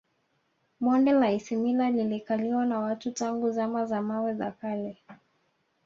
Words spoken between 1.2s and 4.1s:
Isimila lilikaliwa na watu tangu Zama za